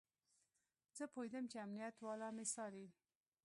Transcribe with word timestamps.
زه 0.97 1.03
پوهېدم 1.13 1.43
چې 1.51 1.57
امنيت 1.65 1.95
والا 1.99 2.29
مې 2.35 2.45
څاري. 2.53 2.87